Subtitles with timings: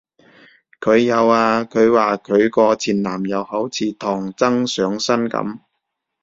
[0.79, 5.59] 佢有啊，佢話佢個前男友好似唐僧上身噉